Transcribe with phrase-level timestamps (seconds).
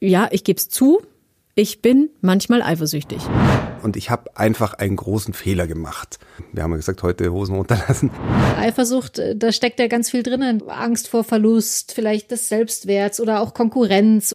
[0.00, 1.02] Ja, ich gebe es zu,
[1.56, 3.18] ich bin manchmal eifersüchtig.
[3.82, 6.20] Und ich habe einfach einen großen Fehler gemacht.
[6.52, 8.12] Wir haben ja gesagt, heute Hosen runterlassen.
[8.56, 10.62] Eifersucht, äh, da steckt ja ganz viel drinnen.
[10.68, 14.32] Angst vor Verlust, vielleicht des Selbstwerts oder auch Konkurrenz.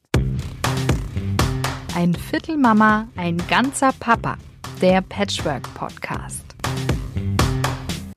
[1.95, 4.37] Ein Viertel Mama, ein ganzer Papa.
[4.81, 6.43] Der Patchwork Podcast.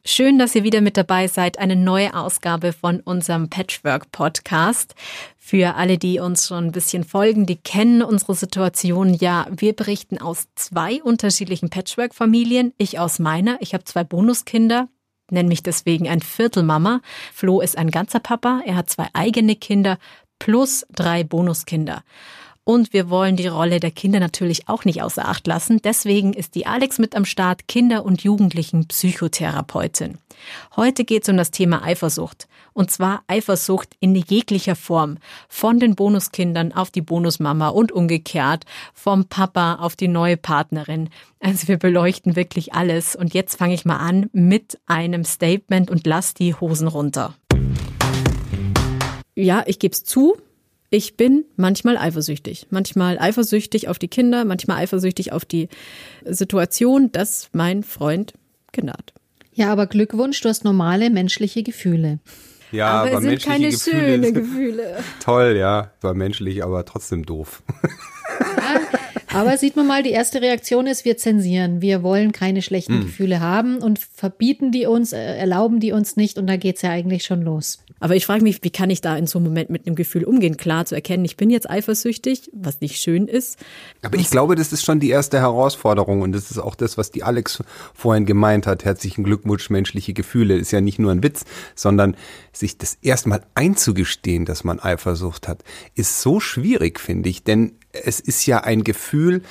[0.08, 1.58] Schön, dass ihr wieder mit dabei seid.
[1.58, 4.94] Eine neue Ausgabe von unserem Patchwork Podcast.
[5.48, 9.46] Für alle, die uns schon ein bisschen folgen, die kennen unsere Situation ja.
[9.48, 12.72] Wir berichten aus zwei unterschiedlichen Patchwork-Familien.
[12.78, 13.56] Ich aus meiner.
[13.60, 14.88] Ich habe zwei Bonuskinder,
[15.30, 17.00] nenne mich deswegen ein Viertelmama.
[17.32, 18.60] Flo ist ein ganzer Papa.
[18.66, 19.98] Er hat zwei eigene Kinder
[20.40, 22.02] plus drei Bonuskinder.
[22.68, 25.80] Und wir wollen die Rolle der Kinder natürlich auch nicht außer Acht lassen.
[25.84, 30.18] Deswegen ist die Alex mit am Start, Kinder- und Jugendlichen Psychotherapeutin.
[30.74, 32.48] Heute geht es um das Thema Eifersucht.
[32.72, 35.18] Und zwar Eifersucht in jeglicher Form.
[35.48, 38.64] Von den Bonuskindern auf die Bonusmama und umgekehrt.
[38.92, 41.10] Vom Papa auf die neue Partnerin.
[41.38, 43.14] Also wir beleuchten wirklich alles.
[43.14, 47.36] Und jetzt fange ich mal an mit einem Statement und lass die Hosen runter.
[49.36, 50.36] Ja, ich gebe es zu,
[50.90, 52.66] ich bin manchmal eifersüchtig.
[52.70, 55.68] Manchmal eifersüchtig auf die Kinder, manchmal eifersüchtig auf die
[56.24, 58.34] Situation, dass mein Freund
[58.72, 59.12] Kinder hat.
[59.52, 62.18] Ja, aber Glückwunsch, du hast normale menschliche Gefühle.
[62.72, 64.96] Ja, aber, aber es sind keine Gefühle schönen Gefühle.
[65.24, 67.62] Toll, ja, war menschlich, aber trotzdem doof.
[69.36, 71.80] Aber sieht man mal, die erste Reaktion ist, wir zensieren.
[71.80, 76.38] Wir wollen keine schlechten Gefühle haben und verbieten die uns, äh, erlauben die uns nicht
[76.38, 77.78] und da geht's ja eigentlich schon los.
[77.98, 80.24] Aber ich frage mich, wie kann ich da in so einem Moment mit einem Gefühl
[80.24, 80.56] umgehen?
[80.58, 83.58] Klar zu erkennen, ich bin jetzt eifersüchtig, was nicht schön ist.
[84.02, 87.10] Aber ich glaube, das ist schon die erste Herausforderung und das ist auch das, was
[87.10, 87.62] die Alex
[87.94, 88.84] vorhin gemeint hat.
[88.84, 90.56] Herzlichen Glückwunsch, menschliche Gefühle.
[90.56, 92.16] Ist ja nicht nur ein Witz, sondern
[92.52, 95.62] sich das erstmal einzugestehen, dass man Eifersucht hat,
[95.94, 97.44] ist so schwierig, finde ich.
[97.44, 97.72] Denn
[98.04, 99.42] es ist ja ein Gefühl,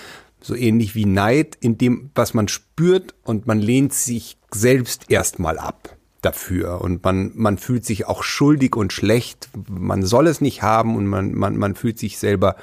[0.42, 5.58] so ähnlich wie Neid, in dem, was man spürt und man lehnt sich selbst erstmal
[5.58, 9.50] ab dafür und man, man fühlt sich auch schuldig und schlecht.
[9.70, 12.56] Man soll es nicht haben und man, man, man fühlt sich selber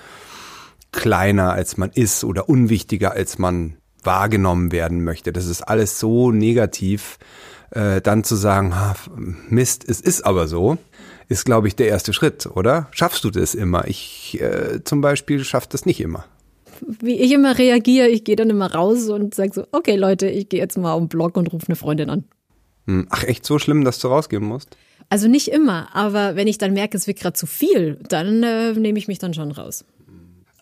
[0.93, 5.33] kleiner als man ist oder unwichtiger als man wahrgenommen werden möchte.
[5.33, 7.19] Das ist alles so negativ.
[7.71, 8.95] Äh, dann zu sagen, ha,
[9.49, 10.77] Mist, es ist aber so,
[11.29, 12.89] ist, glaube ich, der erste Schritt, oder?
[12.93, 13.87] Schaffst du das immer?
[13.89, 16.25] Ich äh, zum Beispiel schaff das nicht immer.
[16.81, 20.49] Wie ich immer reagiere, ich gehe dann immer raus und sage so, okay Leute, ich
[20.49, 22.25] gehe jetzt mal auf den Blog und rufe eine Freundin an.
[22.87, 24.77] Hm, Ach, echt so schlimm, dass du rausgehen musst?
[25.09, 28.73] Also nicht immer, aber wenn ich dann merke, es wird gerade zu viel, dann äh,
[28.73, 29.85] nehme ich mich dann schon raus.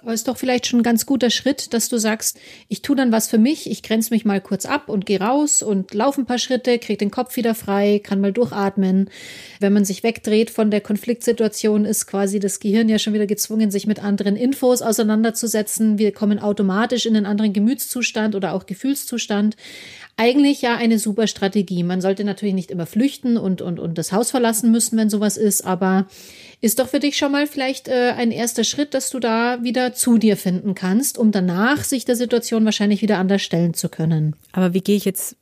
[0.02, 2.38] Aber ist doch vielleicht schon ein ganz guter Schritt, dass du sagst,
[2.68, 5.62] ich tu dann was für mich, ich grenze mich mal kurz ab und gehe raus
[5.62, 9.10] und laufe ein paar Schritte, krieg den Kopf wieder frei, kann mal durchatmen.
[9.58, 13.70] Wenn man sich wegdreht von der Konfliktsituation, ist quasi das Gehirn ja schon wieder gezwungen,
[13.70, 15.98] sich mit anderen Infos auseinanderzusetzen.
[15.98, 19.56] Wir kommen automatisch in einen anderen Gemütszustand oder auch Gefühlszustand.
[20.16, 21.82] Eigentlich ja eine super Strategie.
[21.82, 25.36] Man sollte natürlich nicht immer flüchten und, und, und das Haus verlassen müssen, wenn sowas
[25.36, 26.06] ist, aber
[26.60, 29.94] ist doch für dich schon mal vielleicht äh, ein erster Schritt, dass du da wieder
[29.94, 34.36] zu dir finden kannst, um danach sich der Situation wahrscheinlich wieder anders stellen zu können.
[34.52, 35.36] Aber wie gehe ich jetzt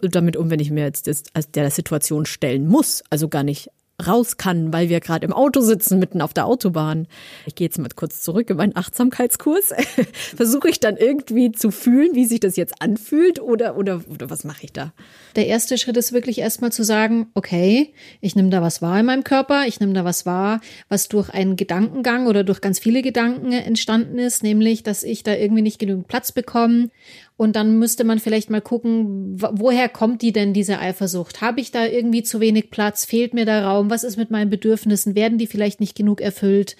[0.00, 3.68] damit um, wenn ich mir jetzt das, als der Situation stellen muss, also gar nicht
[4.06, 7.06] raus kann, weil wir gerade im Auto sitzen, mitten auf der Autobahn.
[7.46, 9.72] Ich gehe jetzt mal kurz zurück in meinen Achtsamkeitskurs.
[10.36, 14.44] Versuche ich dann irgendwie zu fühlen, wie sich das jetzt anfühlt oder, oder, oder was
[14.44, 14.92] mache ich da?
[15.36, 19.06] Der erste Schritt ist wirklich erstmal zu sagen, okay, ich nehme da was wahr in
[19.06, 23.02] meinem Körper, ich nehme da was wahr, was durch einen Gedankengang oder durch ganz viele
[23.02, 26.90] Gedanken entstanden ist, nämlich, dass ich da irgendwie nicht genügend Platz bekomme.
[27.36, 31.40] Und dann müsste man vielleicht mal gucken, wo- woher kommt die denn, diese Eifersucht?
[31.40, 33.04] Habe ich da irgendwie zu wenig Platz?
[33.04, 33.90] Fehlt mir der Raum?
[33.90, 35.14] Was ist mit meinen Bedürfnissen?
[35.14, 36.76] Werden die vielleicht nicht genug erfüllt?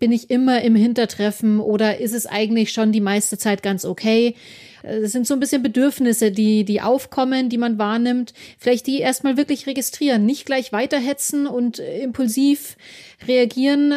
[0.00, 4.34] Bin ich immer im Hintertreffen oder ist es eigentlich schon die meiste Zeit ganz okay?
[4.82, 8.32] Das sind so ein bisschen Bedürfnisse, die, die aufkommen, die man wahrnimmt.
[8.58, 12.76] Vielleicht die erstmal wirklich registrieren, nicht gleich weiterhetzen und äh, impulsiv
[13.28, 13.92] reagieren.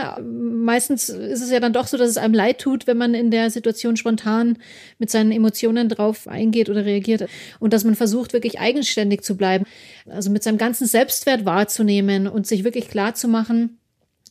[0.65, 3.31] Meistens ist es ja dann doch so, dass es einem leid tut, wenn man in
[3.31, 4.57] der Situation spontan
[4.99, 7.29] mit seinen Emotionen drauf eingeht oder reagiert.
[7.59, 9.65] Und dass man versucht, wirklich eigenständig zu bleiben.
[10.09, 13.77] Also mit seinem ganzen Selbstwert wahrzunehmen und sich wirklich klar zu machen,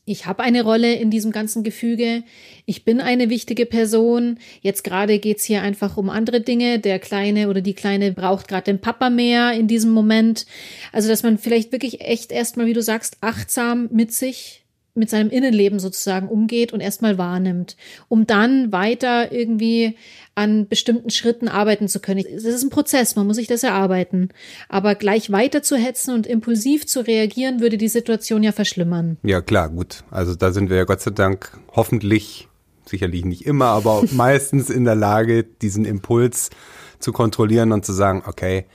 [0.05, 2.25] ich habe eine Rolle in diesem ganzen Gefüge.
[2.67, 4.39] Ich bin eine wichtige Person.
[4.61, 6.81] Jetzt gerade geht's hier einfach um andere Dinge.
[6.81, 10.45] Der Kleine oder die Kleine braucht gerade den Papa mehr in diesem Moment.
[10.91, 14.62] Also, dass man vielleicht wirklich echt erstmal, wie du sagst, achtsam mit sich
[14.95, 17.77] mit seinem Innenleben sozusagen umgeht und erstmal wahrnimmt,
[18.09, 19.97] um dann weiter irgendwie
[20.35, 22.25] an bestimmten Schritten arbeiten zu können.
[22.27, 24.29] Es ist ein Prozess, man muss sich das erarbeiten.
[24.69, 29.17] Aber gleich weiter zu hetzen und impulsiv zu reagieren, würde die Situation ja verschlimmern.
[29.23, 30.05] Ja, klar, gut.
[30.11, 32.49] Also da sind wir ja Gott sei Dank hoffentlich
[32.87, 36.51] sicherlich nicht immer, aber meistens in der Lage, diesen Impuls
[36.99, 38.67] zu kontrollieren und zu sagen, okay,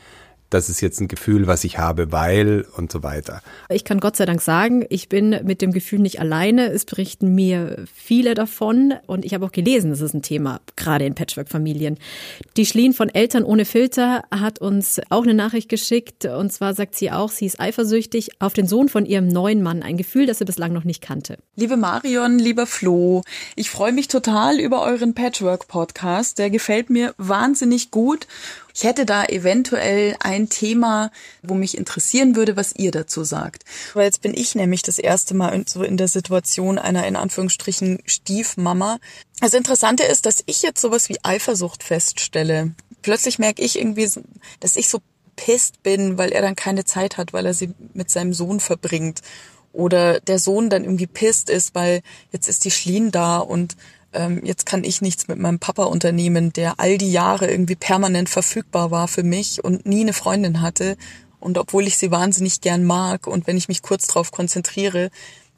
[0.49, 3.41] das ist jetzt ein Gefühl, was ich habe, weil und so weiter.
[3.69, 6.71] Ich kann Gott sei Dank sagen, ich bin mit dem Gefühl nicht alleine.
[6.71, 11.05] Es berichten mir viele davon und ich habe auch gelesen, das ist ein Thema, gerade
[11.05, 11.97] in Patchwork-Familien.
[12.55, 16.95] Die Schlien von Eltern ohne Filter hat uns auch eine Nachricht geschickt und zwar sagt
[16.95, 20.37] sie auch, sie ist eifersüchtig auf den Sohn von ihrem neuen Mann, ein Gefühl, das
[20.37, 21.37] sie bislang noch nicht kannte.
[21.55, 23.21] Liebe Marion, lieber Flo,
[23.55, 26.37] ich freue mich total über euren Patchwork-Podcast.
[26.37, 28.27] Der gefällt mir wahnsinnig gut
[28.77, 31.09] ich hätte da eventuell ein Thema,
[31.41, 33.63] wo mich interessieren würde, was ihr dazu sagt.
[33.95, 38.03] Weil jetzt bin ich nämlich das erste Mal so in der Situation einer in Anführungsstrichen
[38.05, 38.99] Stiefmama.
[39.39, 42.75] Das Interessante ist, dass ich jetzt sowas wie Eifersucht feststelle.
[43.01, 44.07] Plötzlich merke ich irgendwie,
[44.59, 44.99] dass ich so
[45.35, 49.23] pisst bin, weil er dann keine Zeit hat, weil er sie mit seinem Sohn verbringt.
[49.73, 52.01] Oder der Sohn dann irgendwie pisst ist, weil
[52.31, 53.75] jetzt ist die Schlien da und
[54.13, 58.29] ähm, jetzt kann ich nichts mit meinem Papa unternehmen, der all die Jahre irgendwie permanent
[58.29, 60.97] verfügbar war für mich und nie eine Freundin hatte.
[61.39, 65.11] Und obwohl ich sie wahnsinnig gern mag und wenn ich mich kurz drauf konzentriere,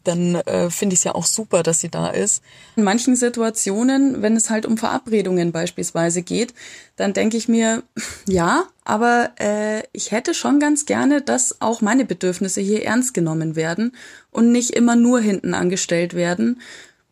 [0.04, 2.42] dann äh, finde ich es ja auch super, dass sie da ist.
[2.75, 6.54] In manchen Situationen, wenn es halt um Verabredungen beispielsweise geht,
[6.95, 7.84] dann denke ich mir,
[8.28, 13.56] ja, aber äh, ich hätte schon ganz gerne, dass auch meine Bedürfnisse hier ernst genommen
[13.56, 13.95] werden
[14.31, 16.60] und nicht immer nur hinten angestellt werden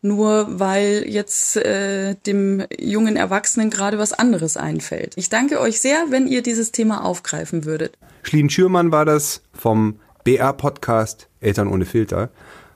[0.00, 5.14] nur weil jetzt äh, dem jungen Erwachsenen gerade was anderes einfällt.
[5.16, 7.98] Ich danke euch sehr, wenn ihr dieses Thema aufgreifen würdet.
[8.22, 12.30] Schlien Schürmann war das vom BR-Podcast Eltern ohne Filter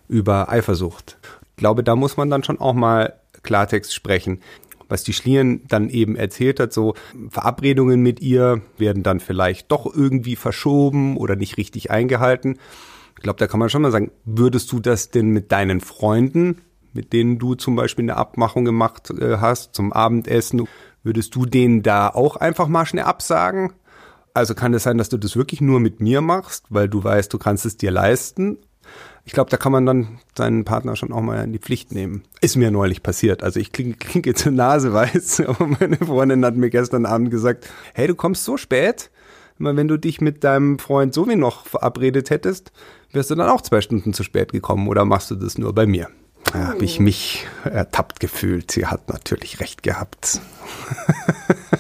[0.08, 1.18] über Eifersucht.
[1.50, 4.40] Ich glaube, da muss man dann schon auch mal Klartext sprechen.
[4.88, 6.94] Was die Schlieren dann eben erzählt hat, so
[7.30, 12.58] Verabredungen mit ihr werden dann vielleicht doch irgendwie verschoben oder nicht richtig eingehalten.
[13.16, 16.60] Ich glaube, da kann man schon mal sagen, würdest du das denn mit deinen Freunden
[16.92, 20.66] mit denen du zum Beispiel eine Abmachung gemacht äh, hast zum Abendessen,
[21.02, 23.72] würdest du denen da auch einfach mal schnell absagen?
[24.34, 27.32] Also kann es sein, dass du das wirklich nur mit mir machst, weil du weißt,
[27.32, 28.58] du kannst es dir leisten?
[29.24, 32.24] Ich glaube, da kann man dann seinen Partner schon auch mal in die Pflicht nehmen.
[32.40, 33.42] Ist mir neulich passiert.
[33.42, 37.68] Also ich klinge, klinge jetzt Nase weiß, aber meine Freundin hat mir gestern Abend gesagt,
[37.94, 39.10] hey, du kommst so spät.
[39.58, 42.72] Wenn du dich mit deinem Freund so wie noch verabredet hättest,
[43.12, 45.86] wärst du dann auch zwei Stunden zu spät gekommen oder machst du das nur bei
[45.86, 46.08] mir?
[46.52, 48.70] Da habe ich mich ertappt gefühlt.
[48.70, 50.40] Sie hat natürlich recht gehabt.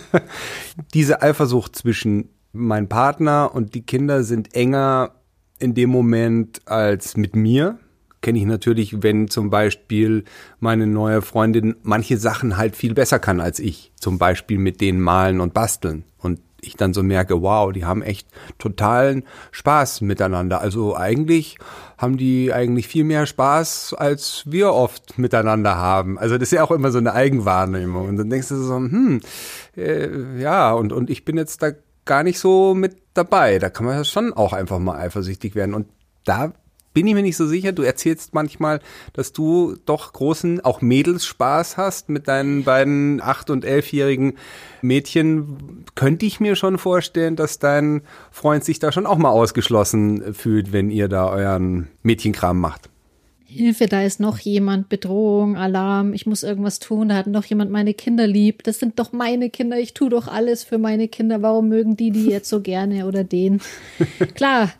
[0.94, 5.12] Diese Eifersucht zwischen meinem Partner und die Kinder sind enger
[5.58, 7.78] in dem Moment als mit mir.
[8.20, 10.24] Kenne ich natürlich, wenn zum Beispiel
[10.60, 13.92] meine neue Freundin manche Sachen halt viel besser kann als ich.
[13.96, 16.04] Zum Beispiel mit denen malen und basteln.
[16.18, 18.28] Und ich dann so merke, wow, die haben echt
[18.58, 20.60] totalen Spaß miteinander.
[20.60, 21.58] Also eigentlich
[21.98, 26.18] haben die eigentlich viel mehr Spaß, als wir oft miteinander haben.
[26.18, 28.08] Also das ist ja auch immer so eine Eigenwahrnehmung.
[28.08, 29.20] Und dann denkst du so, hm,
[29.76, 31.72] äh, ja, und, und ich bin jetzt da
[32.04, 33.58] gar nicht so mit dabei.
[33.58, 35.74] Da kann man ja schon auch einfach mal eifersüchtig werden.
[35.74, 35.88] Und
[36.24, 36.52] da
[36.92, 37.72] bin ich mir nicht so sicher.
[37.72, 38.80] Du erzählst manchmal,
[39.12, 44.34] dass du doch großen, auch Mädelsspaß hast mit deinen beiden acht- und elfjährigen
[44.82, 45.84] Mädchen.
[45.94, 50.72] Könnte ich mir schon vorstellen, dass dein Freund sich da schon auch mal ausgeschlossen fühlt,
[50.72, 52.88] wenn ihr da euren Mädchenkram macht.
[53.52, 57.70] Hilfe, da ist noch jemand, Bedrohung, Alarm, ich muss irgendwas tun, da hat noch jemand
[57.70, 61.42] meine Kinder lieb, das sind doch meine Kinder, ich tue doch alles für meine Kinder,
[61.42, 63.60] warum mögen die die jetzt so gerne oder den?
[64.34, 64.72] Klar,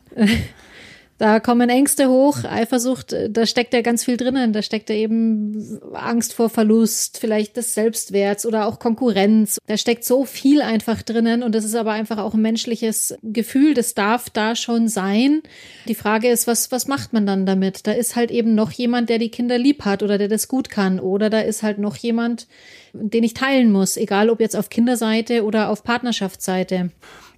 [1.19, 4.53] da kommen Ängste hoch, Eifersucht, äh, da steckt ja ganz viel drinnen.
[4.53, 9.59] Da steckt ja eben Angst vor Verlust, vielleicht des Selbstwerts oder auch Konkurrenz.
[9.67, 13.75] Da steckt so viel einfach drinnen und das ist aber einfach auch ein menschliches Gefühl.
[13.75, 15.43] Das darf da schon sein.
[15.87, 17.87] Die Frage ist, was, was macht man dann damit?
[17.87, 20.71] Da ist halt eben noch jemand, der die Kinder lieb hat oder der das gut
[20.71, 22.49] kann oder da ist halt noch jemand,
[22.93, 26.91] den ich teilen muss, egal ob jetzt auf Kinderseite oder auf Partnerschaftsseite.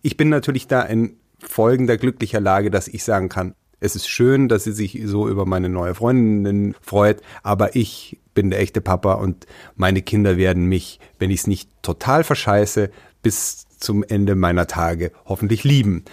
[0.02, 3.54] Ich bin natürlich da in folgender glücklicher Lage, dass ich sagen kann,
[3.84, 8.48] es ist schön, dass sie sich so über meine neue Freundin freut, aber ich bin
[8.48, 12.90] der echte Papa und meine Kinder werden mich, wenn ich es nicht total verscheiße,
[13.22, 16.04] bis zum Ende meiner Tage hoffentlich lieben.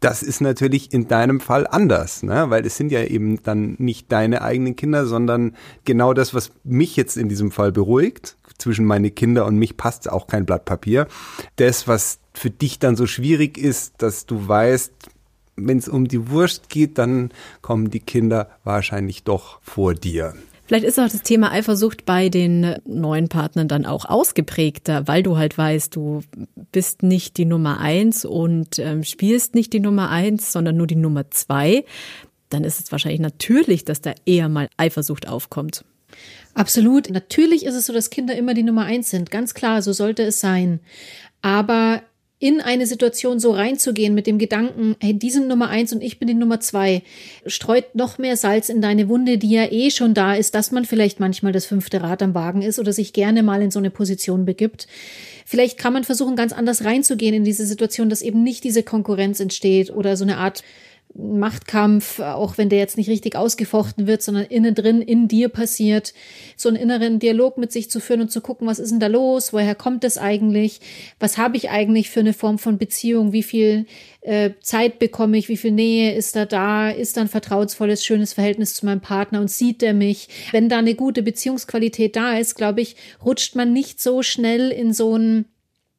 [0.00, 2.46] Das ist natürlich in deinem Fall anders, ne?
[2.48, 5.54] weil es sind ja eben dann nicht deine eigenen Kinder, sondern
[5.84, 8.36] genau das, was mich jetzt in diesem Fall beruhigt.
[8.58, 11.08] Zwischen meine Kinder und mich passt auch kein Blatt Papier.
[11.56, 14.92] Das, was für dich dann so schwierig ist, dass du weißt,
[15.56, 17.30] wenn es um die Wurst geht, dann
[17.60, 20.34] kommen die Kinder wahrscheinlich doch vor dir.
[20.66, 25.36] Vielleicht ist auch das Thema Eifersucht bei den neuen Partnern dann auch ausgeprägter, weil du
[25.36, 26.22] halt weißt, du
[26.70, 30.96] bist nicht die Nummer eins und ähm, spielst nicht die Nummer eins, sondern nur die
[30.96, 31.84] Nummer zwei.
[32.48, 35.84] Dann ist es wahrscheinlich natürlich, dass da eher mal Eifersucht aufkommt.
[36.54, 37.10] Absolut.
[37.10, 39.30] Natürlich ist es so, dass Kinder immer die Nummer eins sind.
[39.30, 40.80] Ganz klar, so sollte es sein.
[41.40, 42.02] Aber
[42.42, 46.18] in eine Situation so reinzugehen mit dem Gedanken, hey, die sind Nummer eins und ich
[46.18, 47.02] bin die Nummer zwei,
[47.46, 50.84] streut noch mehr Salz in deine Wunde, die ja eh schon da ist, dass man
[50.84, 53.90] vielleicht manchmal das fünfte Rad am Wagen ist oder sich gerne mal in so eine
[53.90, 54.88] Position begibt.
[55.46, 59.38] Vielleicht kann man versuchen, ganz anders reinzugehen in diese Situation, dass eben nicht diese Konkurrenz
[59.38, 60.64] entsteht oder so eine Art
[61.14, 66.14] Machtkampf, auch wenn der jetzt nicht richtig ausgefochten wird, sondern innen drin in dir passiert,
[66.56, 69.08] so einen inneren Dialog mit sich zu führen und zu gucken, was ist denn da
[69.08, 70.80] los, woher kommt es eigentlich,
[71.18, 73.86] was habe ich eigentlich für eine Form von Beziehung, wie viel
[74.22, 78.32] äh, Zeit bekomme ich, wie viel Nähe ist da da, ist da ein vertrauensvolles, schönes
[78.32, 80.28] Verhältnis zu meinem Partner und sieht er mich.
[80.50, 84.92] Wenn da eine gute Beziehungsqualität da ist, glaube ich, rutscht man nicht so schnell in
[84.92, 85.46] so ein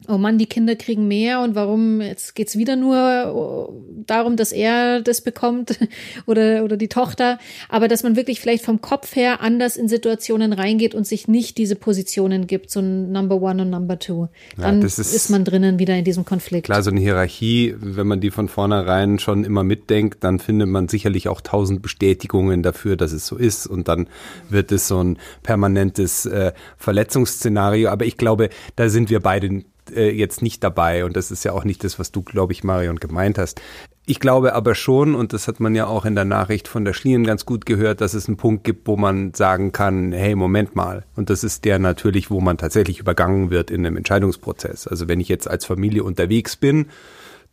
[0.08, 2.96] oh Mann, die Kinder kriegen mehr und warum, jetzt geht's wieder nur
[3.34, 5.80] oh, darum, dass er das bekommt
[6.26, 10.54] oder, oder die Tochter, aber dass man wirklich vielleicht vom Kopf her anders in Situationen
[10.54, 14.28] reingeht und sich nicht diese Positionen gibt, so ein Number One und Number Two.
[14.58, 16.66] Dann ja, ist, ist, man drinnen wieder in diesem Konflikt.
[16.66, 20.88] Klar, so eine Hierarchie, wenn man die von vornherein schon immer mitdenkt, dann findet man
[20.88, 24.08] sicherlich auch tausend Bestätigungen dafür, dass es so ist und dann
[24.50, 30.10] wird es so ein permanentes äh, Verletzungsszenario, aber ich glaube, da sind wir beide äh,
[30.10, 31.06] jetzt nicht dabei.
[31.06, 33.62] Und das ist ja auch nicht das, was du, glaube ich, Marion, gemeint hast.
[34.06, 36.94] Ich glaube aber schon, und das hat man ja auch in der Nachricht von der
[36.94, 40.76] Schlien ganz gut gehört, dass es einen Punkt gibt, wo man sagen kann, hey, Moment
[40.76, 41.06] mal.
[41.16, 44.88] Und das ist der natürlich, wo man tatsächlich übergangen wird in einem Entscheidungsprozess.
[44.88, 46.88] Also wenn ich jetzt als Familie unterwegs bin,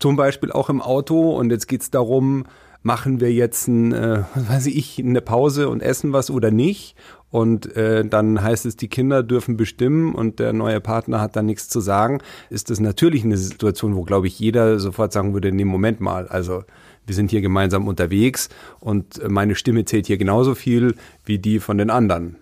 [0.00, 2.46] zum Beispiel auch im Auto, und jetzt geht's darum,
[2.82, 6.96] machen wir jetzt ein, äh, weiß ich, eine Pause und essen was oder nicht?
[7.30, 11.46] und äh, dann heißt es, die Kinder dürfen bestimmen und der neue Partner hat dann
[11.46, 12.20] nichts zu sagen,
[12.50, 16.26] ist das natürlich eine Situation, wo, glaube ich, jeder sofort sagen würde, nee, Moment mal,
[16.28, 16.64] also
[17.06, 18.48] wir sind hier gemeinsam unterwegs
[18.80, 22.36] und meine Stimme zählt hier genauso viel wie die von den anderen.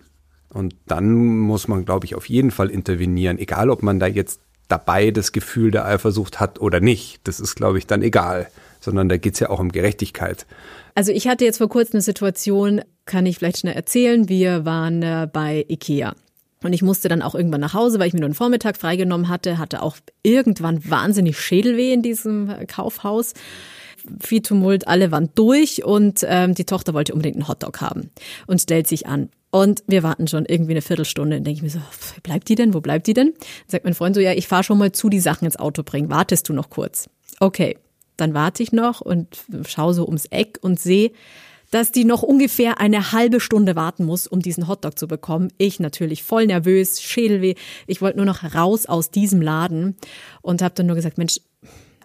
[0.51, 4.41] Und dann muss man, glaube ich, auf jeden Fall intervenieren, egal ob man da jetzt
[4.67, 7.21] dabei das Gefühl der Eifersucht hat oder nicht.
[7.27, 8.47] Das ist, glaube ich, dann egal,
[8.79, 10.45] sondern da geht's ja auch um Gerechtigkeit.
[10.95, 14.29] Also ich hatte jetzt vor kurzem eine Situation, kann ich vielleicht schnell erzählen.
[14.29, 16.13] Wir waren äh, bei Ikea.
[16.63, 19.29] Und ich musste dann auch irgendwann nach Hause, weil ich mir nur einen Vormittag freigenommen
[19.29, 23.33] hatte, hatte auch irgendwann wahnsinnig Schädelweh in diesem äh, Kaufhaus.
[24.21, 28.09] Viel Tumult, alle waren durch und ähm, die Tochter wollte unbedingt einen Hotdog haben
[28.47, 29.29] und stellt sich an.
[29.51, 31.37] Und wir warten schon irgendwie eine Viertelstunde.
[31.37, 31.79] Und denke ich mir so,
[32.23, 32.73] bleibt die denn?
[32.73, 33.33] Wo bleibt die denn?
[33.33, 35.83] Dann sagt mein Freund so, ja, ich fahre schon mal zu, die Sachen ins Auto
[35.83, 36.09] bringen.
[36.09, 37.09] Wartest du noch kurz?
[37.39, 37.77] Okay,
[38.19, 39.27] dann warte ich noch und
[39.67, 41.11] schaue so ums Eck und sehe,
[41.71, 45.53] dass die noch ungefähr eine halbe Stunde warten muss, um diesen Hotdog zu bekommen.
[45.57, 47.55] Ich natürlich voll nervös, Schädelweh.
[47.85, 49.95] Ich wollte nur noch raus aus diesem Laden
[50.41, 51.39] und habe dann nur gesagt, Mensch,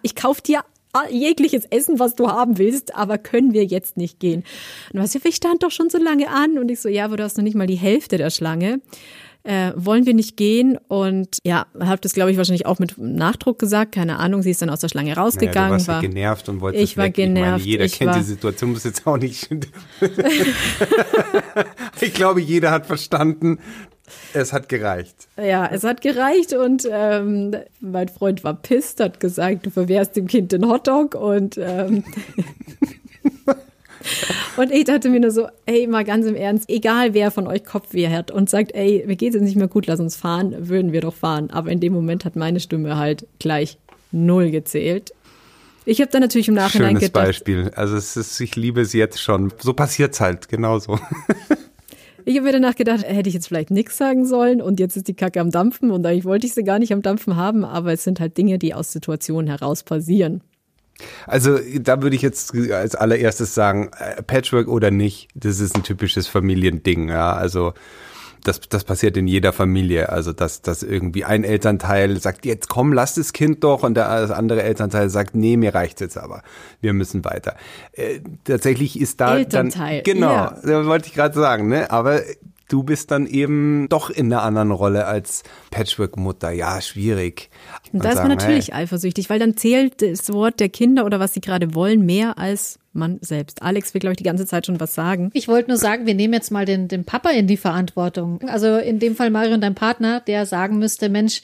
[0.01, 0.63] ich kauf dir
[1.09, 4.43] jegliches Essen, was du haben willst, aber können wir jetzt nicht gehen.
[4.93, 7.23] Und was, ich stand doch schon so lange an und ich so, ja, aber du
[7.23, 8.79] hast noch nicht mal die Hälfte der Schlange
[9.45, 10.77] äh, wollen wir nicht gehen?
[10.87, 13.93] Und ja, habe das, glaube ich, wahrscheinlich auch mit Nachdruck gesagt.
[13.93, 15.55] Keine Ahnung, sie ist dann aus der Schlange rausgegangen.
[15.55, 17.13] Naja, du warst war genervt und wolltest Ich war weg.
[17.13, 17.45] genervt.
[17.45, 19.49] Ich meine, jeder ich kennt die Situation, muss jetzt auch nicht.
[22.01, 23.59] ich glaube, jeder hat verstanden,
[24.33, 25.27] es hat gereicht.
[25.37, 30.27] Ja, es hat gereicht und ähm, mein Freund war pisst, hat gesagt, du verwehrst dem
[30.27, 32.03] Kind den Hotdog und ähm,
[34.57, 37.65] Und ich dachte mir nur so, ey, mal ganz im Ernst, egal wer von euch
[37.65, 40.91] Kopfweh hat und sagt, ey, mir geht es nicht mehr gut, lass uns fahren, würden
[40.91, 41.49] wir doch fahren.
[41.49, 43.77] Aber in dem Moment hat meine Stimme halt gleich
[44.11, 45.13] null gezählt.
[45.85, 47.25] Ich habe dann natürlich im Nachhinein Schönes gedacht.
[47.25, 47.71] Beispiel.
[47.75, 49.53] Also es ist, ich liebe es jetzt schon.
[49.59, 50.99] So passiert's halt, genauso.
[52.27, 55.07] Ich habe mir danach gedacht, hätte ich jetzt vielleicht nichts sagen sollen und jetzt ist
[55.07, 57.93] die Kacke am Dampfen und eigentlich wollte ich sie gar nicht am Dampfen haben, aber
[57.93, 60.41] es sind halt Dinge, die aus Situationen heraus passieren.
[61.27, 65.83] Also da würde ich jetzt als allererstes sagen, äh, Patchwork oder nicht, das ist ein
[65.83, 67.09] typisches Familiending.
[67.09, 67.73] Ja, also
[68.43, 70.09] das, das passiert in jeder Familie.
[70.09, 74.07] Also dass, dass irgendwie ein Elternteil sagt, jetzt komm, lass das Kind doch, und der,
[74.21, 76.43] das andere Elternteil sagt, nee, mir reicht's jetzt aber,
[76.81, 77.55] wir müssen weiter.
[77.93, 80.85] Äh, tatsächlich ist da Elternteil, dann genau, ja.
[80.85, 81.91] wollte ich gerade sagen, ne?
[81.91, 82.21] Aber
[82.67, 86.51] du bist dann eben doch in einer anderen Rolle als Patchwork-Mutter.
[86.51, 87.49] Ja, schwierig.
[87.91, 88.83] Und da ist man natürlich hey.
[88.83, 92.79] eifersüchtig, weil dann zählt das Wort der Kinder oder was sie gerade wollen mehr als
[92.93, 93.61] man selbst.
[93.61, 95.29] Alex will, glaube ich, die ganze Zeit schon was sagen.
[95.33, 98.41] Ich wollte nur sagen, wir nehmen jetzt mal den, den Papa in die Verantwortung.
[98.47, 101.41] Also in dem Fall Mario und dein Partner, der sagen müsste, Mensch,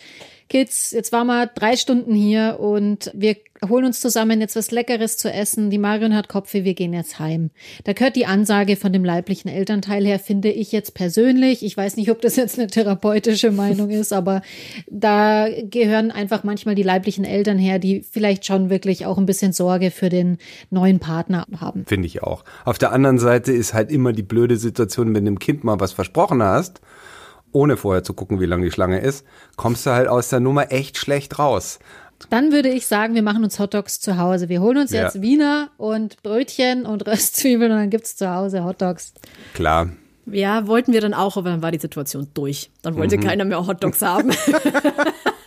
[0.51, 3.37] Kids, jetzt waren wir drei Stunden hier und wir
[3.69, 5.69] holen uns zusammen jetzt was Leckeres zu essen.
[5.69, 7.51] Die Marion hat Kopfweh, wir gehen jetzt heim.
[7.85, 11.63] Da gehört die Ansage von dem leiblichen Elternteil her, finde ich jetzt persönlich.
[11.63, 14.41] Ich weiß nicht, ob das jetzt eine therapeutische Meinung ist, aber
[14.89, 19.53] da gehören einfach manchmal die leiblichen Eltern her, die vielleicht schon wirklich auch ein bisschen
[19.53, 20.37] Sorge für den
[20.69, 21.85] neuen Partner haben.
[21.85, 22.43] Finde ich auch.
[22.65, 25.79] Auf der anderen Seite ist halt immer die blöde Situation, wenn du dem Kind mal
[25.79, 26.81] was versprochen hast
[27.51, 30.71] ohne vorher zu gucken, wie lang die Schlange ist, kommst du halt aus der Nummer
[30.71, 31.79] echt schlecht raus.
[32.29, 34.47] Dann würde ich sagen, wir machen uns Hotdogs zu Hause.
[34.49, 35.03] Wir holen uns ja.
[35.03, 39.13] jetzt Wiener und Brötchen und Röstzwiebeln und dann gibt es zu Hause Hotdogs.
[39.53, 39.89] Klar.
[40.27, 42.69] Ja, wollten wir dann auch, aber dann war die Situation durch.
[42.83, 43.21] Dann wollte mhm.
[43.21, 44.31] keiner mehr Hotdogs haben.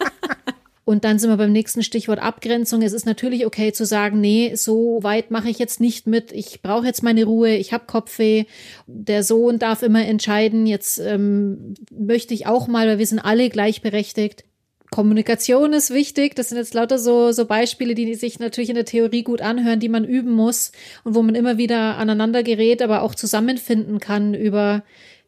[0.85, 2.83] Und dann sind wir beim nächsten Stichwort Abgrenzung.
[2.83, 6.31] Es ist natürlich okay zu sagen, nee, so weit mache ich jetzt nicht mit.
[6.31, 8.45] Ich brauche jetzt meine Ruhe, ich habe Kopfweh.
[8.87, 10.67] Der Sohn darf immer entscheiden.
[10.67, 14.45] Jetzt ähm, möchte ich auch mal, weil wir sind alle gleichberechtigt.
[14.91, 16.37] Kommunikation ist wichtig.
[16.37, 19.81] Das sind jetzt lauter so, so Beispiele, die sich natürlich in der Theorie gut anhören,
[19.81, 20.71] die man üben muss
[21.03, 24.85] und wo man immer wieder aneinander gerät, aber auch zusammenfinden kann über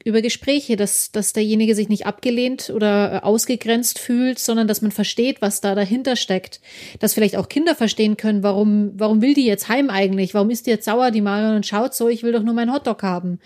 [0.06, 4.92] über Gespräche, dass, dass derjenige sich nicht abgelehnt oder äh, ausgegrenzt fühlt, sondern dass man
[4.92, 6.60] versteht, was da dahinter steckt.
[7.00, 10.32] Dass vielleicht auch Kinder verstehen können, warum, warum will die jetzt heim eigentlich?
[10.32, 12.72] Warum ist die jetzt sauer, die Marion, und schaut so, ich will doch nur meinen
[12.72, 13.40] Hotdog haben.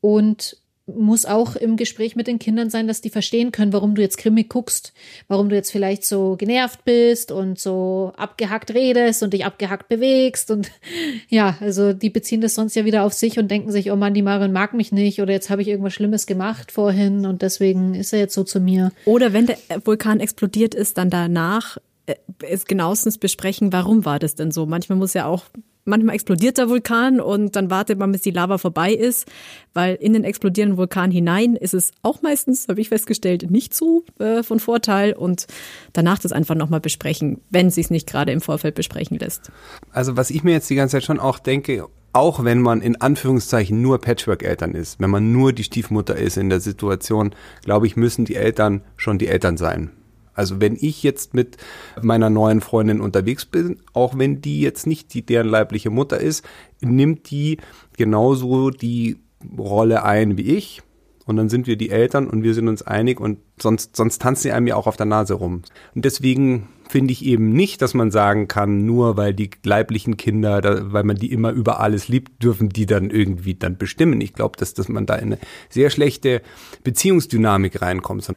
[0.00, 4.02] Und muss auch im Gespräch mit den Kindern sein, dass die verstehen können, warum du
[4.02, 4.92] jetzt grimmig guckst,
[5.28, 10.50] warum du jetzt vielleicht so genervt bist und so abgehackt redest und dich abgehackt bewegst
[10.50, 10.70] und
[11.28, 14.12] ja, also die beziehen das sonst ja wieder auf sich und denken sich, oh Mann,
[14.12, 17.94] die Marion mag mich nicht oder jetzt habe ich irgendwas Schlimmes gemacht vorhin und deswegen
[17.94, 18.92] ist er jetzt so zu mir.
[19.06, 24.34] Oder wenn der Vulkan explodiert ist, dann danach äh, es genauestens besprechen, warum war das
[24.34, 24.66] denn so?
[24.66, 25.44] Manchmal muss ja auch
[25.84, 29.30] manchmal explodiert der Vulkan und dann wartet man, bis die Lava vorbei ist,
[29.72, 34.04] weil in den explodierenden Vulkan hinein ist es auch meistens, habe ich festgestellt, nicht so
[34.18, 35.46] äh, von Vorteil und
[35.92, 39.50] danach das einfach nochmal besprechen, wenn es nicht gerade im Vorfeld besprechen lässt.
[39.90, 43.00] Also was ich mir jetzt die ganze Zeit schon auch denke, auch wenn man in
[43.00, 47.96] Anführungszeichen nur Patchwork-Eltern ist, wenn man nur die Stiefmutter ist in der Situation, glaube ich,
[47.96, 49.90] müssen die Eltern schon die Eltern sein.
[50.34, 51.56] Also wenn ich jetzt mit
[52.02, 56.44] meiner neuen Freundin unterwegs bin, auch wenn die jetzt nicht die, deren leibliche Mutter ist,
[56.80, 57.58] nimmt die
[57.96, 59.18] genauso die
[59.56, 60.82] Rolle ein wie ich.
[61.26, 64.42] Und dann sind wir die Eltern und wir sind uns einig und sonst, sonst tanzen
[64.42, 65.62] sie einem ja auch auf der Nase rum.
[65.94, 70.60] Und deswegen finde ich eben nicht, dass man sagen kann, nur weil die leiblichen Kinder,
[70.60, 74.20] da, weil man die immer über alles liebt, dürfen die dann irgendwie dann bestimmen.
[74.20, 75.38] Ich glaube, dass, dass man da in eine
[75.70, 76.42] sehr schlechte
[76.82, 78.30] Beziehungsdynamik reinkommt.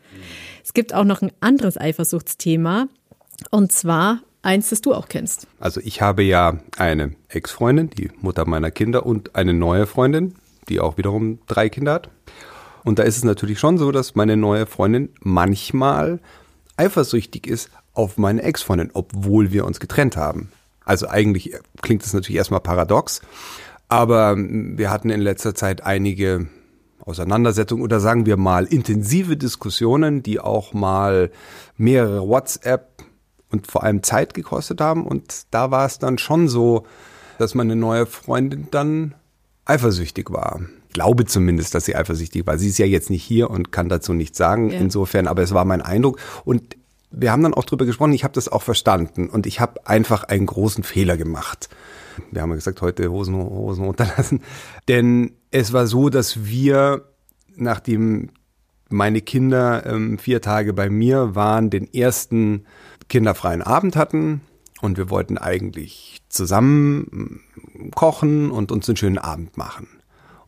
[0.68, 2.90] Es gibt auch noch ein anderes Eifersuchtsthema
[3.52, 5.48] und zwar eins, das du auch kennst.
[5.62, 10.36] Also ich habe ja eine Ex-Freundin, die Mutter meiner Kinder und eine neue Freundin,
[10.68, 12.10] die auch wiederum drei Kinder hat.
[12.84, 16.20] Und da ist es natürlich schon so, dass meine neue Freundin manchmal
[16.76, 20.52] eifersüchtig ist auf meine Ex-Freundin, obwohl wir uns getrennt haben.
[20.84, 23.22] Also eigentlich klingt das natürlich erstmal paradox,
[23.88, 26.50] aber wir hatten in letzter Zeit einige
[27.08, 31.32] Auseinandersetzung oder sagen wir mal intensive Diskussionen, die auch mal
[31.78, 33.04] mehrere WhatsApp
[33.50, 35.06] und vor allem Zeit gekostet haben.
[35.06, 36.86] Und da war es dann schon so,
[37.38, 39.16] dass meine neue Freundin dann
[39.66, 40.62] eifersüchtig war.
[40.88, 42.58] Ich glaube zumindest, dass sie eifersüchtig war.
[42.58, 44.72] Sie ist ja jetzt nicht hier und kann dazu nichts sagen.
[44.72, 44.80] Ja.
[44.80, 46.20] Insofern, aber es war mein Eindruck.
[46.44, 46.76] Und
[47.12, 48.14] wir haben dann auch drüber gesprochen.
[48.14, 51.70] Ich habe das auch verstanden und ich habe einfach einen großen Fehler gemacht.
[52.32, 54.42] Wir haben ja gesagt, heute Hosen, Hosen runterlassen.
[54.88, 57.06] Denn es war so, dass wir,
[57.56, 58.30] nachdem
[58.90, 62.66] meine Kinder ähm, vier Tage bei mir waren, den ersten
[63.10, 64.42] kinderfreien Abend hatten
[64.82, 67.42] und wir wollten eigentlich zusammen
[67.74, 69.88] mm, kochen und uns einen schönen Abend machen.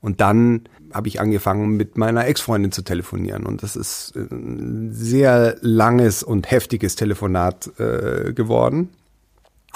[0.01, 0.61] Und dann
[0.93, 3.45] habe ich angefangen, mit meiner Ex-Freundin zu telefonieren.
[3.45, 8.89] Und das ist ein sehr langes und heftiges Telefonat äh, geworden.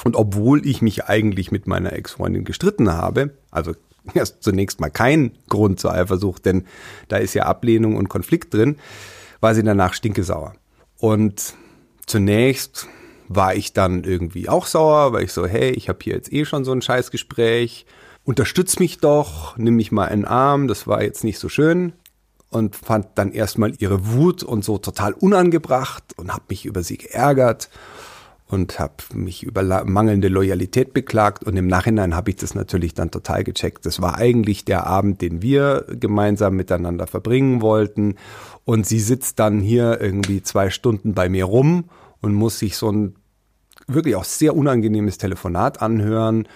[0.03, 3.73] Und obwohl ich mich eigentlich mit meiner Ex-Freundin gestritten habe, also
[4.13, 6.65] erst zunächst mal kein Grund zur Eifersucht, denn
[7.08, 8.77] da ist ja Ablehnung und Konflikt drin,
[9.39, 10.56] war sie danach stinkesauer.
[10.97, 11.56] Und
[12.06, 12.88] zunächst
[13.27, 16.45] war ich dann irgendwie auch sauer, weil ich so, hey, ich habe hier jetzt eh
[16.45, 17.86] schon so ein Scheißgespräch,
[18.23, 21.93] unterstütz mich doch, nimm mich mal in den Arm, das war jetzt nicht so schön.
[22.49, 26.97] Und fand dann erstmal ihre Wut und so total unangebracht und habe mich über sie
[26.99, 27.69] geärgert
[28.53, 33.09] und habe mich über mangelnde Loyalität beklagt und im Nachhinein habe ich das natürlich dann
[33.09, 33.83] total gecheckt.
[33.87, 38.13] Das war eigentlich der Abend, den wir gemeinsam miteinander verbringen wollten
[38.63, 41.85] und sie sitzt dann hier irgendwie zwei Stunden bei mir rum
[42.21, 43.15] und muss sich so ein
[43.87, 46.47] wirklich auch sehr unangenehmes Telefonat anhören.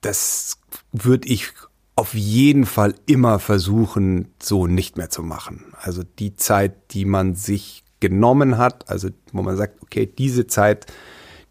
[0.00, 0.58] Das
[0.90, 1.52] würde ich
[1.94, 5.64] auf jeden Fall immer versuchen, so nicht mehr zu machen.
[5.80, 10.86] Also die Zeit, die man sich genommen hat, also wo man sagt, okay, diese Zeit,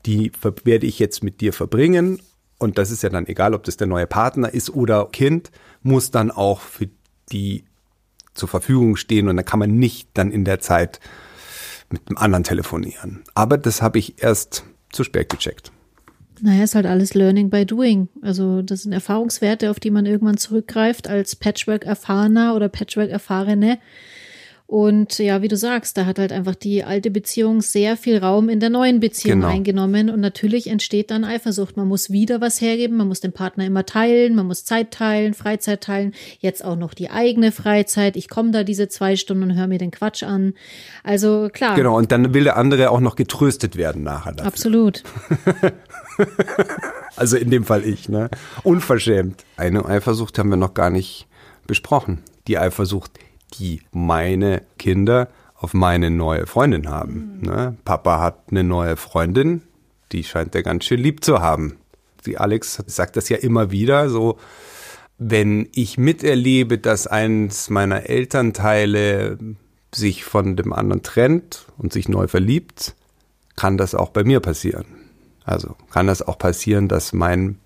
[0.05, 0.31] die
[0.63, 2.19] werde ich jetzt mit dir verbringen
[2.57, 5.51] und das ist ja dann egal, ob das der neue Partner ist oder Kind,
[5.83, 6.89] muss dann auch für
[7.31, 7.65] die
[8.33, 10.99] zur Verfügung stehen und dann kann man nicht dann in der Zeit
[11.89, 13.23] mit einem anderen telefonieren.
[13.33, 15.71] Aber das habe ich erst zu spät gecheckt.
[16.41, 18.09] Naja, ist halt alles Learning by Doing.
[18.21, 23.79] Also das sind Erfahrungswerte, auf die man irgendwann zurückgreift als Patchwork-Erfahrener oder Patchwork-Erfahrene.
[24.67, 28.49] Und ja, wie du sagst, da hat halt einfach die alte Beziehung sehr viel Raum
[28.49, 29.53] in der neuen Beziehung genau.
[29.53, 30.09] eingenommen.
[30.09, 31.77] Und natürlich entsteht dann Eifersucht.
[31.77, 35.35] Man muss wieder was hergeben, man muss den Partner immer teilen, man muss Zeit teilen,
[35.35, 38.15] Freizeit teilen, jetzt auch noch die eigene Freizeit.
[38.15, 40.55] Ich komme da diese zwei Stunden und höre mir den Quatsch an.
[41.03, 41.75] Also klar.
[41.75, 44.31] Genau, und dann will der andere auch noch getröstet werden nachher.
[44.31, 44.47] Dafür.
[44.47, 45.03] Absolut.
[47.15, 48.31] also in dem Fall ich, ne?
[48.63, 49.45] Unverschämt.
[49.57, 51.27] Eine Eifersucht haben wir noch gar nicht
[51.67, 52.23] besprochen.
[52.47, 53.11] Die Eifersucht
[53.59, 57.39] die meine Kinder auf meine neue Freundin haben.
[57.39, 57.47] Mhm.
[57.47, 57.77] Ne?
[57.85, 59.61] Papa hat eine neue Freundin,
[60.11, 61.77] die scheint er ganz schön lieb zu haben.
[62.25, 64.37] Die Alex sagt das ja immer wieder, so
[65.17, 69.37] wenn ich miterlebe, dass eins meiner Elternteile
[69.93, 72.95] sich von dem anderen trennt und sich neu verliebt,
[73.55, 74.85] kann das auch bei mir passieren.
[75.45, 77.59] Also kann das auch passieren, dass mein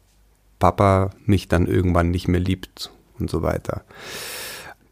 [0.60, 3.84] Papa mich dann irgendwann nicht mehr liebt und so weiter.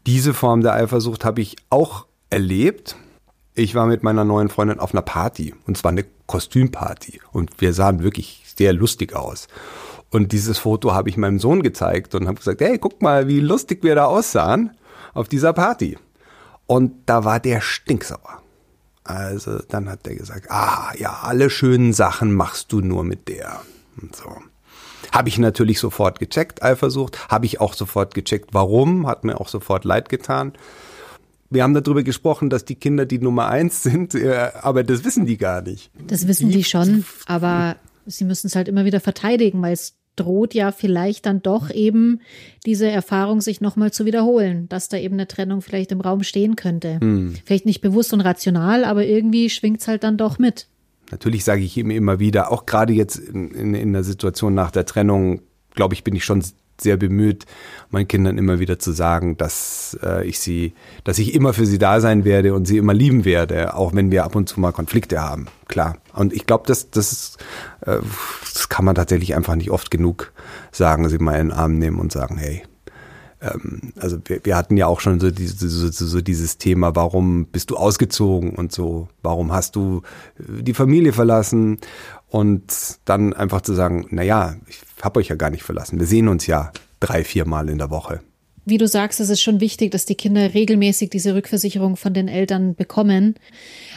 [0.06, 2.96] Diese Form der Eifersucht habe ich auch erlebt.
[3.54, 7.72] Ich war mit meiner neuen Freundin auf einer Party und zwar eine Kostümparty und wir
[7.72, 9.48] sahen wirklich sehr lustig aus.
[10.10, 13.40] Und dieses Foto habe ich meinem Sohn gezeigt und habe gesagt, hey, guck mal, wie
[13.40, 14.70] lustig wir da aussahen
[15.12, 15.98] auf dieser Party.
[16.66, 18.42] Und da war der stinksauer.
[19.04, 23.60] Also dann hat er gesagt, ah ja, alle schönen Sachen machst du nur mit der.
[24.00, 24.30] Und so.
[25.12, 27.28] Habe ich natürlich sofort gecheckt, Eifersucht.
[27.28, 29.06] Habe ich auch sofort gecheckt, warum.
[29.06, 30.52] Hat mir auch sofort leid getan.
[31.50, 35.26] Wir haben darüber gesprochen, dass die Kinder die Nummer eins sind, äh, aber das wissen
[35.26, 35.90] die gar nicht.
[36.06, 40.52] Das wissen die schon, aber sie müssen es halt immer wieder verteidigen, weil es droht
[40.52, 42.20] ja vielleicht dann doch eben
[42.66, 46.56] diese Erfahrung sich nochmal zu wiederholen, dass da eben eine Trennung vielleicht im Raum stehen
[46.56, 46.98] könnte.
[47.00, 47.34] Hm.
[47.44, 50.66] Vielleicht nicht bewusst und rational, aber irgendwie schwingt es halt dann doch mit.
[51.10, 54.70] Natürlich sage ich ihm immer wieder, auch gerade jetzt in, in, in der Situation nach
[54.70, 55.40] der Trennung,
[55.74, 56.42] glaube ich, bin ich schon
[56.80, 57.44] sehr bemüht,
[57.90, 61.78] meinen Kindern immer wieder zu sagen, dass äh, ich sie, dass ich immer für sie
[61.78, 64.72] da sein werde und sie immer lieben werde, auch wenn wir ab und zu mal
[64.72, 65.46] Konflikte haben.
[65.66, 65.96] Klar.
[66.14, 67.36] Und ich glaube, das, das,
[67.80, 67.98] äh,
[68.54, 70.32] das kann man tatsächlich einfach nicht oft genug
[70.70, 72.62] sagen, sie mal in den Arm nehmen und sagen, hey,
[73.40, 77.46] ähm, also wir, wir hatten ja auch schon so, diese, so, so dieses Thema, warum
[77.46, 80.02] bist du ausgezogen und so, warum hast du
[80.38, 81.78] äh, die Familie verlassen
[82.28, 82.72] und
[83.04, 86.28] dann einfach zu sagen, na ja, ich habe euch ja gar nicht verlassen, wir sehen
[86.28, 88.20] uns ja drei, vier Mal in der Woche.
[88.64, 92.28] Wie du sagst, es ist schon wichtig, dass die Kinder regelmäßig diese Rückversicherung von den
[92.28, 93.36] Eltern bekommen.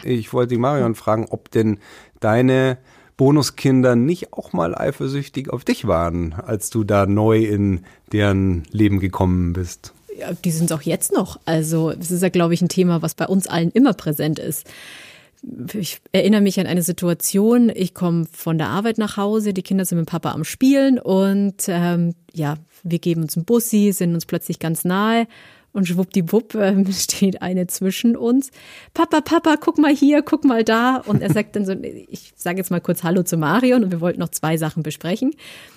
[0.04, 1.80] Ich wollte die Marion fragen, ob denn
[2.22, 2.78] deine
[3.22, 7.82] Bonuskinder nicht auch mal eifersüchtig auf dich waren, als du da neu in
[8.12, 9.94] deren Leben gekommen bist?
[10.18, 11.40] Ja, die sind es auch jetzt noch.
[11.46, 14.66] Also es ist ja, glaube ich, ein Thema, was bei uns allen immer präsent ist.
[15.72, 19.86] Ich erinnere mich an eine Situation, ich komme von der Arbeit nach Hause, die Kinder
[19.86, 24.26] sind mit Papa am Spielen und ähm, ja, wir geben uns einen Bussi, sind uns
[24.26, 25.28] plötzlich ganz nahe
[25.74, 28.52] und schwuppdiwupp äh, steht eine zwischen uns.
[28.94, 30.98] Papa, Papa, guck mal hier, guck mal da.
[30.98, 31.74] Und er sagt dann so,
[32.08, 35.34] ich sage jetzt mal kurz Hallo zu Marion und wir wollten noch zwei Sachen besprechen.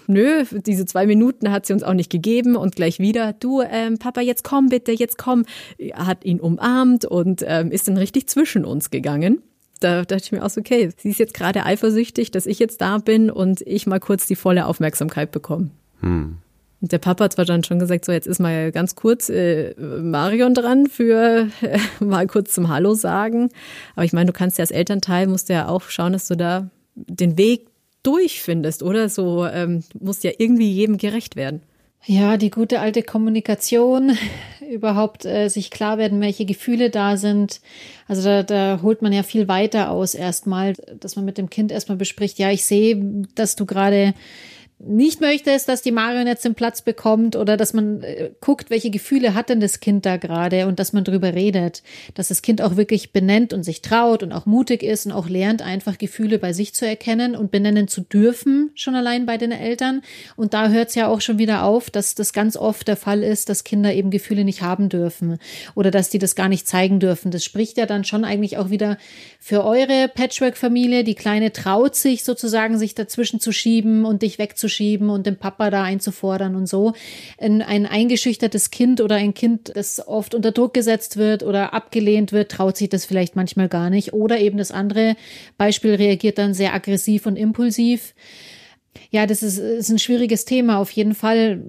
[0.06, 3.98] Nö, diese zwei Minuten hat sie uns auch nicht gegeben und gleich wieder, du, ähm,
[3.98, 5.44] Papa, jetzt komm bitte, jetzt komm.
[5.78, 9.42] Er hat ihn umarmt und ähm, ist dann richtig zwischen uns gegangen
[9.80, 12.80] da dachte ich mir auch so, okay, sie ist jetzt gerade eifersüchtig, dass ich jetzt
[12.80, 15.70] da bin und ich mal kurz die volle Aufmerksamkeit bekomme.
[16.00, 16.38] Hm.
[16.84, 19.74] Und der Papa hat zwar dann schon gesagt, so jetzt ist mal ganz kurz äh,
[19.80, 23.48] Marion dran für äh, mal kurz zum Hallo sagen.
[23.96, 26.68] Aber ich meine, du kannst ja als Elternteil, musst ja auch schauen, dass du da
[26.94, 27.68] den Weg
[28.02, 29.08] durchfindest, oder?
[29.08, 31.62] So ähm, musst ja irgendwie jedem gerecht werden.
[32.04, 34.18] Ja, die gute alte Kommunikation,
[34.70, 37.62] überhaupt äh, sich klar werden, welche Gefühle da sind.
[38.08, 41.72] Also da, da holt man ja viel weiter aus erstmal, dass man mit dem Kind
[41.72, 44.12] erstmal bespricht, ja, ich sehe, dass du gerade
[44.78, 48.90] nicht möchtest, dass die Marion jetzt den Platz bekommt oder dass man äh, guckt, welche
[48.90, 51.82] Gefühle hat denn das Kind da gerade und dass man drüber redet,
[52.14, 55.28] dass das Kind auch wirklich benennt und sich traut und auch mutig ist und auch
[55.28, 59.52] lernt, einfach Gefühle bei sich zu erkennen und benennen zu dürfen, schon allein bei den
[59.52, 60.02] Eltern.
[60.34, 63.22] Und da hört es ja auch schon wieder auf, dass das ganz oft der Fall
[63.22, 65.38] ist, dass Kinder eben Gefühle nicht haben dürfen
[65.76, 67.30] oder dass die das gar nicht zeigen dürfen.
[67.30, 68.98] Das spricht ja dann schon eigentlich auch wieder
[69.38, 71.04] für eure Patchwork-Familie.
[71.04, 75.36] Die Kleine traut sich sozusagen, sich dazwischen zu schieben und dich wegzunehmen wegzuschieben und den
[75.36, 76.94] Papa da einzufordern und so.
[77.38, 82.32] Ein, ein eingeschüchtertes Kind oder ein Kind, das oft unter Druck gesetzt wird oder abgelehnt
[82.32, 84.12] wird, traut sich das vielleicht manchmal gar nicht.
[84.12, 85.16] Oder eben das andere
[85.58, 88.14] Beispiel reagiert dann sehr aggressiv und impulsiv.
[89.10, 90.78] Ja, das ist, ist ein schwieriges Thema.
[90.78, 91.62] Auf jeden Fall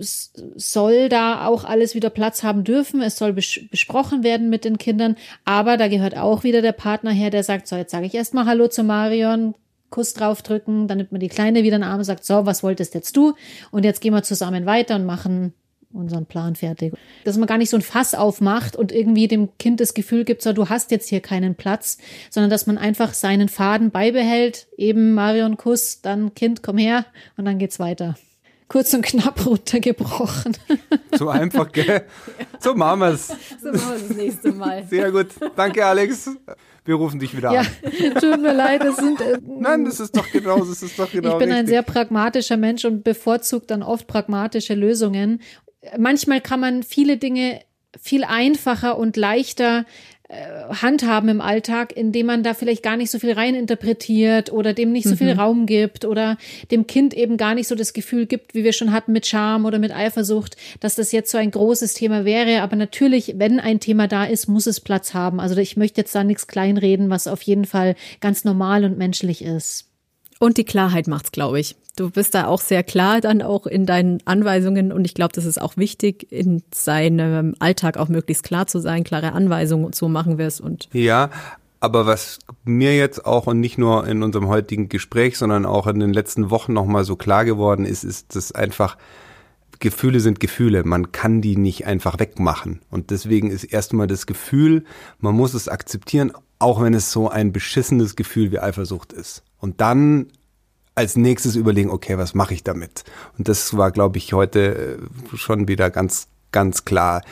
[0.00, 3.02] soll da auch alles wieder Platz haben dürfen.
[3.02, 5.16] Es soll bes besprochen werden mit den Kindern.
[5.44, 8.46] Aber da gehört auch wieder der Partner her, der sagt, so, jetzt sage ich erstmal
[8.46, 9.54] Hallo zu Marion,
[9.92, 12.64] Kuss draufdrücken, dann nimmt man die Kleine wieder in den Arm und sagt, so, was
[12.64, 13.34] wolltest jetzt du?
[13.70, 15.54] Und jetzt gehen wir zusammen weiter und machen
[15.92, 16.94] unseren Plan fertig.
[17.24, 20.42] Dass man gar nicht so ein Fass aufmacht und irgendwie dem Kind das Gefühl gibt,
[20.42, 21.98] so, du hast jetzt hier keinen Platz,
[22.30, 27.04] sondern dass man einfach seinen Faden beibehält, eben Marion Kuss, dann Kind, komm her
[27.36, 28.16] und dann geht's weiter.
[28.68, 30.56] Kurz und knapp runtergebrochen.
[31.14, 32.06] So einfach, gell?
[32.60, 33.28] So machen wir's.
[33.62, 34.86] So machen wir das nächste Mal.
[34.88, 35.28] Sehr gut.
[35.54, 36.30] Danke, Alex.
[36.84, 37.66] Wir rufen dich wieder Ja, an.
[38.20, 41.32] tut mir leid, das sind, äh, Nein, das ist doch genau, das ist doch genau
[41.32, 41.68] ich bin ein richtig.
[41.70, 45.40] sehr pragmatischer Mensch und bevorzugt dann oft pragmatische Lösungen.
[45.96, 47.60] Manchmal kann man viele Dinge
[48.00, 49.84] viel einfacher und leichter
[50.80, 55.06] handhaben im Alltag, indem man da vielleicht gar nicht so viel reininterpretiert oder dem nicht
[55.06, 56.38] so viel Raum gibt oder
[56.70, 59.66] dem Kind eben gar nicht so das Gefühl gibt, wie wir schon hatten mit Scham
[59.66, 62.62] oder mit Eifersucht, dass das jetzt so ein großes Thema wäre.
[62.62, 65.38] Aber natürlich, wenn ein Thema da ist, muss es Platz haben.
[65.38, 69.44] Also ich möchte jetzt da nichts kleinreden, was auf jeden Fall ganz normal und menschlich
[69.44, 69.91] ist.
[70.42, 71.76] Und die Klarheit macht's, glaube ich.
[71.94, 75.44] Du bist da auch sehr klar dann auch in deinen Anweisungen und ich glaube, das
[75.44, 80.08] ist auch wichtig, in seinem Alltag auch möglichst klar zu sein, klare Anweisungen und so
[80.08, 81.30] machen wir es und Ja,
[81.78, 86.00] aber was mir jetzt auch und nicht nur in unserem heutigen Gespräch, sondern auch in
[86.00, 88.98] den letzten Wochen nochmal so klar geworden ist, ist, dass einfach
[89.78, 90.82] Gefühle sind Gefühle.
[90.82, 92.80] Man kann die nicht einfach wegmachen.
[92.90, 94.82] Und deswegen ist erstmal das Gefühl,
[95.20, 99.44] man muss es akzeptieren, auch wenn es so ein beschissenes Gefühl wie Eifersucht ist.
[99.62, 100.26] Und dann
[100.96, 103.04] als nächstes überlegen, okay, was mache ich damit?
[103.38, 104.98] Und das war, glaube ich, heute
[105.32, 107.22] äh, schon wieder ganz, ganz klar.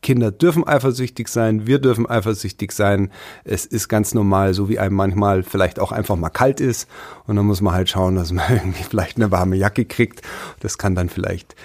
[0.00, 3.10] Kinder dürfen eifersüchtig sein, wir dürfen eifersüchtig sein.
[3.42, 6.88] Es ist ganz normal, so wie einem manchmal vielleicht auch einfach mal kalt ist.
[7.26, 10.22] Und dann muss man halt schauen, dass man irgendwie vielleicht eine warme Jacke kriegt.
[10.60, 11.56] Das kann dann vielleicht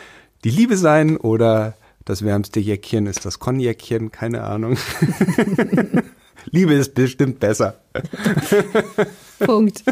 [0.43, 4.75] die Liebe sein oder das wärmste Jäckchen ist das Konjäckchen, keine Ahnung.
[6.51, 7.75] Liebe ist bestimmt besser.
[9.39, 9.83] Punkt.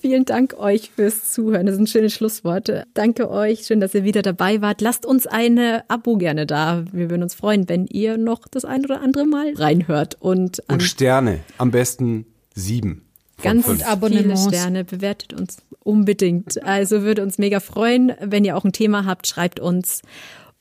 [0.00, 1.66] Vielen Dank euch fürs Zuhören.
[1.66, 2.84] Das sind schöne Schlussworte.
[2.94, 3.66] Danke euch.
[3.66, 4.80] Schön, dass ihr wieder dabei wart.
[4.80, 6.84] Lasst uns eine Abo gerne da.
[6.90, 10.76] Wir würden uns freuen, wenn ihr noch das ein oder andere Mal reinhört und, an
[10.76, 13.02] Und Sterne, am besten sieben.
[13.42, 13.84] ganz fünf.
[13.84, 14.36] viele.
[14.38, 14.84] Sterne.
[14.84, 16.62] Bewertet uns unbedingt.
[16.64, 18.12] Also würde uns mega freuen.
[18.22, 20.00] Wenn ihr auch ein Thema habt, schreibt uns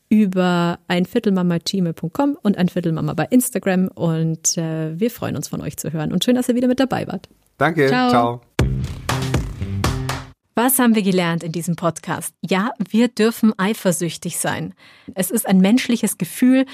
[0.10, 5.78] über ein Viertelmama.gmail.com und ein Viertelmama bei Instagram und äh, wir freuen uns von euch
[5.78, 7.30] zu hören und schön, dass ihr wieder mit dabei wart.
[7.58, 8.10] Danke, Ciao.
[8.10, 8.41] ciao.
[10.62, 12.34] Was haben wir gelernt in diesem Podcast?
[12.41, 14.74] Ja, wir dürfen eifersüchtig sein.
[15.15, 16.65] Es ist ein menschliches Gefühl,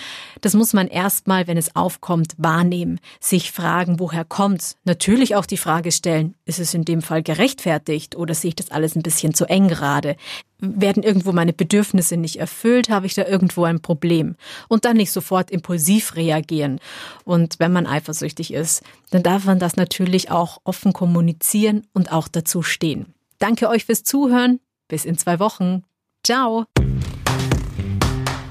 [0.41, 4.76] das muss man erstmal, wenn es aufkommt, wahrnehmen, sich fragen, woher kommt's?
[4.86, 8.71] Natürlich auch die Frage stellen, ist es in dem Fall gerechtfertigt oder sehe ich das
[8.71, 10.15] alles ein bisschen zu eng gerade?
[10.58, 12.89] Werden irgendwo meine Bedürfnisse nicht erfüllt?
[12.89, 14.36] Habe ich da irgendwo ein Problem?
[14.67, 16.80] Und dann nicht sofort impulsiv reagieren.
[17.24, 22.28] Und wenn man eifersüchtig ist, dann darf man das natürlich auch offen kommunizieren und auch
[22.28, 23.14] dazu stehen.
[23.39, 24.60] Danke euch fürs Zuhören.
[24.88, 25.84] Bis in zwei Wochen.
[26.26, 26.65] Ciao.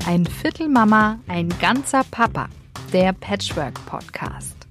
[0.07, 2.49] Ein Viertel Mama, ein ganzer Papa.
[2.92, 4.63] Der Patchwork Podcast.